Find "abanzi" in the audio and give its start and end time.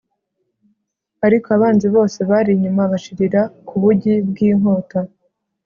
1.57-1.87